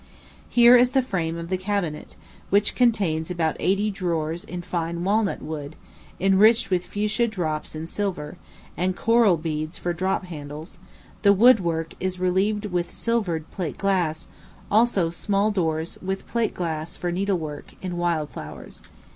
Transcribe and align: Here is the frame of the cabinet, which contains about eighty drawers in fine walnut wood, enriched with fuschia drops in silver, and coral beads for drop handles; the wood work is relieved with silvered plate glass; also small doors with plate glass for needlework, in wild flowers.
Here 0.49 0.75
is 0.75 0.93
the 0.97 1.03
frame 1.03 1.37
of 1.37 1.49
the 1.49 1.59
cabinet, 1.59 2.15
which 2.49 2.73
contains 2.73 3.29
about 3.29 3.55
eighty 3.59 3.91
drawers 3.91 4.43
in 4.43 4.63
fine 4.63 5.03
walnut 5.03 5.43
wood, 5.43 5.75
enriched 6.19 6.71
with 6.71 6.87
fuschia 6.87 7.27
drops 7.29 7.75
in 7.75 7.85
silver, 7.85 8.35
and 8.75 8.95
coral 8.95 9.37
beads 9.37 9.77
for 9.77 9.93
drop 9.93 10.25
handles; 10.25 10.79
the 11.21 11.33
wood 11.33 11.59
work 11.59 11.93
is 11.99 12.19
relieved 12.19 12.65
with 12.65 12.89
silvered 12.89 13.51
plate 13.51 13.77
glass; 13.77 14.27
also 14.71 15.11
small 15.11 15.51
doors 15.51 15.99
with 16.01 16.25
plate 16.25 16.55
glass 16.55 16.97
for 16.97 17.11
needlework, 17.11 17.75
in 17.83 17.95
wild 17.95 18.31
flowers. 18.31 18.81